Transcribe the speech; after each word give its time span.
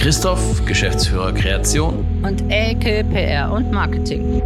Christoph, 0.00 0.64
Geschäftsführer 0.64 1.30
Kreation. 1.34 2.24
Und 2.24 2.50
Elke, 2.50 3.04
PR 3.04 3.52
und 3.52 3.70
Marketing. 3.70 4.40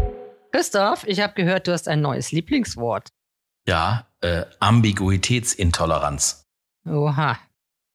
Christoph, 0.51 1.07
ich 1.07 1.21
habe 1.21 1.33
gehört, 1.35 1.69
du 1.69 1.73
hast 1.73 1.87
ein 1.87 2.01
neues 2.01 2.33
Lieblingswort. 2.33 3.11
Ja, 3.65 4.09
äh, 4.21 4.47
Ambiguitätsintoleranz. 4.59 6.45
Oha. 6.91 7.39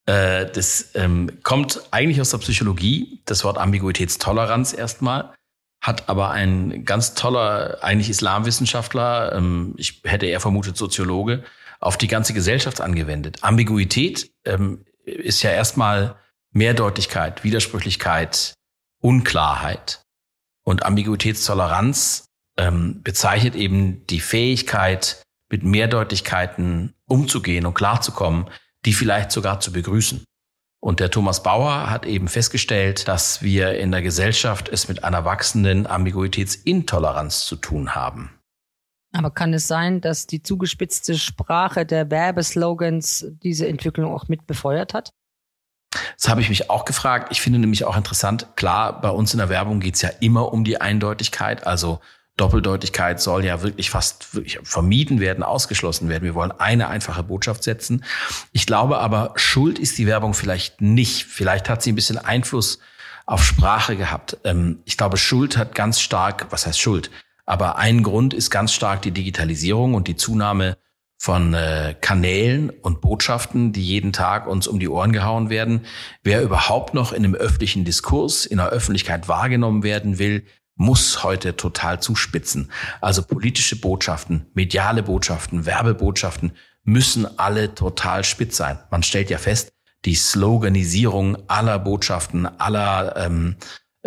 Äh, 0.05 0.45
das 0.45 0.91
ähm, 0.95 1.40
kommt 1.44 1.82
eigentlich 1.91 2.22
aus 2.22 2.30
der 2.30 2.38
Psychologie, 2.38 3.22
das 3.26 3.44
Wort 3.44 3.58
Ambiguitätstoleranz 3.58 4.71
erstmal, 4.71 5.34
hat 5.82 6.07
aber 6.07 6.32
ein 6.32 6.86
ganz 6.86 7.14
toller, 7.14 7.80
eigentlich 7.82 8.10
Islamwissenschaftler, 8.10 9.34
ähm, 9.36 9.73
ich 9.76 10.02
hätte 10.05 10.28
eher 10.28 10.39
vermutet 10.39 10.78
Soziologe, 10.78 11.44
auf 11.82 11.98
die 11.98 12.07
ganze 12.07 12.34
Gesellschaft 12.34 12.80
angewendet. 12.80 13.39
Ambiguität 13.44 14.32
ähm, 14.46 14.85
ist 15.04 15.44
ja 15.44 15.52
erstmal 15.52 16.16
Mehrdeutigkeit, 16.52 17.44
Widersprüchlichkeit, 17.44 18.53
Unklarheit. 19.02 20.02
Und 20.63 20.84
Ambiguitätstoleranz 20.84 22.26
ähm, 22.57 23.02
bezeichnet 23.02 23.55
eben 23.55 24.05
die 24.07 24.20
Fähigkeit, 24.20 25.23
mit 25.52 25.63
Mehrdeutigkeiten 25.63 26.93
umzugehen 27.05 27.66
und 27.66 27.73
klarzukommen, 27.73 28.49
die 28.85 28.93
vielleicht 28.93 29.31
sogar 29.31 29.59
zu 29.59 29.71
begrüßen. 29.71 30.23
Und 30.81 30.99
der 30.99 31.12
Thomas 31.12 31.43
Bauer 31.43 31.90
hat 31.90 32.05
eben 32.05 32.27
festgestellt, 32.27 33.07
dass 33.07 33.41
wir 33.41 33.77
in 33.77 33.91
der 33.91 34.02
Gesellschaft 34.02 34.70
es 34.70 34.88
mit 34.88 35.04
einer 35.04 35.26
wachsenden 35.26 35.88
Ambiguitätsintoleranz 35.88 37.45
zu 37.45 37.57
tun 37.57 37.95
haben. 37.95 38.40
Aber 39.12 39.31
kann 39.31 39.54
es 39.54 39.68
sein, 39.68 40.02
dass 40.02 40.27
die 40.27 40.41
zugespitzte 40.41 41.18
Sprache 41.18 41.85
der 41.85 42.12
Werbeslogans 42.12 43.26
diese 43.43 43.68
Entwicklung 43.68 44.13
auch 44.13 44.27
mit 44.27 44.45
befeuert 44.45 44.93
hat? 44.93 45.12
Das 46.18 46.29
habe 46.29 46.41
ich 46.41 46.49
mich 46.49 46.70
auch 46.70 46.85
gefragt. 46.85 47.29
Ich 47.32 47.41
finde 47.41 47.59
nämlich 47.59 47.85
auch 47.85 47.98
interessant, 47.98 48.48
klar, 48.55 49.01
bei 49.01 49.09
uns 49.09 49.34
in 49.34 49.40
der 49.40 49.49
Werbung 49.49 49.79
geht 49.79 49.96
es 49.96 50.01
ja 50.01 50.09
immer 50.20 50.54
um 50.54 50.63
die 50.63 50.79
Eindeutigkeit. 50.79 51.65
Also 51.65 51.99
Doppeldeutigkeit 52.37 53.20
soll 53.20 53.43
ja 53.43 53.62
wirklich 53.63 53.90
fast 53.90 54.34
wirklich 54.34 54.59
vermieden 54.63 55.20
werden, 55.20 55.43
ausgeschlossen 55.43 56.07
werden. 56.07 56.23
Wir 56.23 56.35
wollen 56.35 56.51
eine 56.51 56.87
einfache 56.87 57.23
Botschaft 57.23 57.63
setzen. 57.63 58.05
Ich 58.54 58.65
glaube 58.65 58.99
aber, 58.99 59.34
Schuld 59.35 59.77
ist 59.77 59.98
die 59.98 60.07
Werbung 60.07 60.34
vielleicht 60.34 60.79
nicht. 60.79 61.26
Vielleicht 61.26 61.70
hat 61.70 61.81
sie 61.81 61.91
ein 61.91 61.96
bisschen 61.96 62.18
Einfluss 62.18 62.79
auf 63.26 63.43
Sprache 63.43 63.96
gehabt. 63.98 64.38
Ähm, 64.44 64.79
ich 64.85 64.97
glaube, 64.97 65.18
Schuld 65.18 65.57
hat 65.57 65.75
ganz 65.75 66.00
stark, 66.00 66.47
was 66.50 66.66
heißt 66.66 66.79
Schuld? 66.79 67.12
Aber 67.46 67.78
ein 67.78 68.03
Grund 68.03 68.34
ist 68.34 68.51
ganz 68.51 68.74
stark 68.74 69.01
die 69.01 69.12
Digitalisierung 69.12 69.96
und 69.96 70.07
die 70.07 70.16
Zunahme 70.16 70.78
von 71.22 71.53
äh, 71.53 71.95
Kanälen 72.00 72.69
und 72.69 73.01
Botschaften, 73.01 73.73
die 73.73 73.85
jeden 73.85 74.13
Tag 74.13 74.47
uns 74.47 74.67
um 74.67 74.79
die 74.79 74.88
Ohren 74.88 75.12
gehauen 75.12 75.50
werden. 75.50 75.81
Wer 76.23 76.41
überhaupt 76.41 76.94
noch 76.94 77.12
in 77.12 77.25
einem 77.25 77.35
öffentlichen 77.35 77.84
Diskurs, 77.84 78.45
in 78.45 78.57
der 78.57 78.69
Öffentlichkeit 78.69 79.28
wahrgenommen 79.28 79.84
werden 79.84 80.17
will, 80.17 80.45
muss 80.75 81.22
heute 81.23 81.57
total 81.57 82.01
zuspitzen. 82.01 82.72
Also 83.01 83.22
politische 83.22 83.75
Botschaften, 83.81 84.45
mediale 84.53 85.03
Botschaften, 85.03 85.66
Werbebotschaften 85.66 86.53
müssen 86.85 87.28
alle 87.38 87.75
total 87.75 88.23
spitz 88.23 88.56
sein. 88.56 88.79
Man 88.90 89.03
stellt 89.03 89.29
ja 89.29 89.38
fest, 89.38 89.73
die 90.06 90.16
Sloganisierung 90.16 91.38
aller 91.50 91.79
Botschaften, 91.79 92.45
aller 92.45 93.17
ähm, 93.17 93.57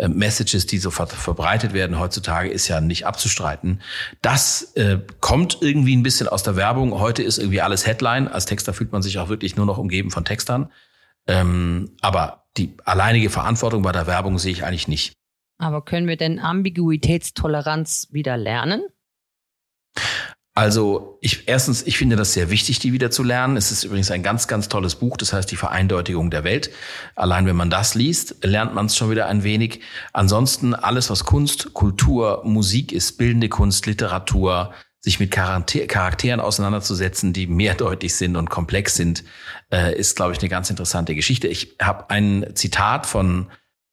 äh, 0.03 0.09
Messages, 0.09 0.65
die 0.65 0.79
so 0.79 0.91
ver 0.91 1.07
verbreitet 1.07 1.73
werden 1.73 1.97
heutzutage, 1.97 2.49
ist 2.49 2.67
ja 2.67 2.81
nicht 2.81 3.05
abzustreiten. 3.05 3.81
Das 4.21 4.73
äh, 4.75 4.99
kommt 5.21 5.59
irgendwie 5.61 5.95
ein 5.95 6.03
bisschen 6.03 6.27
aus 6.27 6.43
der 6.43 6.57
Werbung. 6.57 6.99
Heute 6.99 7.23
ist 7.23 7.37
irgendwie 7.37 7.61
alles 7.61 7.87
Headline. 7.87 8.27
Als 8.27 8.45
Texter 8.45 8.73
fühlt 8.73 8.91
man 8.91 9.01
sich 9.01 9.17
auch 9.19 9.29
wirklich 9.29 9.55
nur 9.55 9.65
noch 9.65 9.77
umgeben 9.77 10.11
von 10.11 10.25
Textern. 10.25 10.69
Ähm, 11.25 11.91
aber 12.01 12.43
die 12.57 12.75
alleinige 12.83 13.29
Verantwortung 13.29 13.81
bei 13.81 13.93
der 13.93 14.05
Werbung 14.05 14.39
sehe 14.39 14.51
ich 14.51 14.65
eigentlich 14.65 14.89
nicht. 14.89 15.13
Aber 15.57 15.85
können 15.85 16.07
wir 16.07 16.17
denn 16.17 16.39
Ambiguitätstoleranz 16.39 18.09
wieder 18.11 18.35
lernen? 18.35 18.83
Also 20.55 21.17
ich 21.19 21.47
erstens, 21.47 21.81
ich 21.81 21.97
finde 21.97 22.15
das 22.15 22.33
sehr 22.33 22.51
wichtig, 22.51 22.77
die 22.77 22.93
wieder 22.93 23.09
zu 23.09 23.23
lernen. 23.23 23.57
Es 23.57 23.71
ist 23.71 23.83
übrigens 23.83 24.11
ein 24.11 24.21
ganz, 24.21 24.47
ganz 24.47 24.69
tolles 24.69 24.95
Buch, 24.95 25.17
das 25.17 25.33
heißt 25.33 25.49
die 25.49 25.55
Vereindeutigung 25.55 26.29
der 26.29 26.43
Welt. 26.43 26.69
Allein 27.15 27.47
wenn 27.47 27.55
man 27.55 27.71
das 27.71 27.95
liest, 27.95 28.43
lernt 28.43 28.75
man 28.75 28.85
es 28.85 28.95
schon 28.95 29.09
wieder 29.09 29.27
ein 29.27 29.43
wenig. 29.43 29.81
Ansonsten 30.11 30.75
alles, 30.75 31.09
was 31.09 31.25
Kunst, 31.25 31.73
Kultur, 31.73 32.43
Musik 32.45 32.91
ist, 32.91 33.17
bildende 33.17 33.49
Kunst, 33.49 33.87
Literatur, 33.87 34.73
sich 34.99 35.19
mit 35.19 35.31
Charakteren 35.31 36.39
auseinanderzusetzen, 36.39 37.33
die 37.33 37.47
mehrdeutig 37.47 38.15
sind 38.15 38.37
und 38.37 38.49
komplex 38.49 38.95
sind, 38.95 39.23
äh, 39.71 39.97
ist, 39.97 40.15
glaube 40.15 40.31
ich, 40.31 40.39
eine 40.39 40.47
ganz 40.49 40.69
interessante 40.69 41.13
Geschichte. 41.13 41.47
Ich 41.47 41.75
habe 41.81 42.09
ein 42.09 42.51
Zitat 42.53 43.05
von 43.05 43.47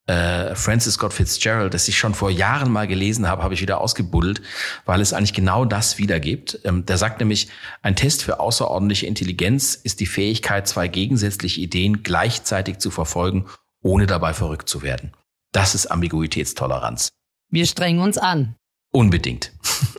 äh, 0.06 0.54
Francis 0.54 0.94
Scott 0.94 1.12
Fitzgerald, 1.12 1.74
das 1.74 1.86
ich 1.88 1.98
schon 1.98 2.14
vor 2.14 2.30
Jahren 2.30 2.72
mal 2.72 2.88
gelesen 2.88 3.28
habe, 3.28 3.42
habe 3.42 3.54
ich 3.54 3.62
wieder 3.62 3.80
ausgebuddelt, 3.80 4.42
weil 4.84 5.00
es 5.00 5.12
eigentlich 5.12 5.34
genau 5.34 5.64
das 5.64 5.98
wiedergibt. 5.98 6.58
Ähm, 6.64 6.84
der 6.86 6.98
sagt 6.98 7.20
nämlich, 7.20 7.48
ein 7.82 7.96
Test 7.96 8.22
für 8.22 8.40
außerordentliche 8.40 9.06
Intelligenz 9.06 9.74
ist 9.74 10.00
die 10.00 10.06
Fähigkeit, 10.06 10.66
zwei 10.66 10.88
gegensätzliche 10.88 11.60
Ideen 11.60 12.02
gleichzeitig 12.02 12.78
zu 12.78 12.90
verfolgen, 12.90 13.46
ohne 13.82 14.06
dabei 14.06 14.34
verrückt 14.34 14.68
zu 14.68 14.82
werden. 14.82 15.12
Das 15.52 15.74
ist 15.74 15.86
Ambiguitätstoleranz. 15.86 17.10
Wir 17.50 17.66
strengen 17.66 18.00
uns 18.00 18.18
an. 18.18 18.56
Unbedingt. 18.92 19.52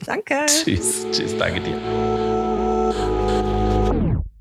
Danke. 0.06 0.45
tschüss, 0.47 1.06
tschüss, 1.11 1.38
danke 1.38 1.61
dir. 1.61 3.20